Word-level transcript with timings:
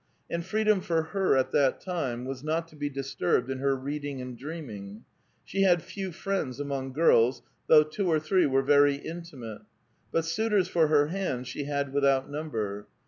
And 0.31 0.43
freedom 0.43 0.81
for 0.81 1.03
her 1.03 1.37
at 1.37 1.51
that 1.51 1.79
time 1.79 2.25
was 2.25 2.43
not 2.43 2.67
to 2.69 2.75
be 2.75 2.89
disturbed 2.89 3.51
in 3.51 3.59
her 3.59 3.75
reading 3.75 4.19
and 4.19 4.35
dreaming. 4.35 5.05
She 5.45 5.61
had 5.61 5.83
few 5.83 6.11
friends 6.11 6.59
among 6.59 6.93
girls, 6.93 7.43
though 7.67 7.83
two 7.83 8.07
or 8.07 8.19
three 8.19 8.47
were 8.47 8.63
very 8.63 8.95
in 8.95 9.21
timate; 9.21 9.61
but 10.11 10.23
suitora 10.23 10.67
for 10.67 10.87
her 10.87 11.09
hand 11.09 11.45
she 11.45 11.65
had 11.65 11.93
without 11.93 12.31
number. 12.31 12.87